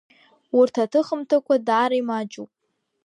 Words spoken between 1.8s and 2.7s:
имаҷуп.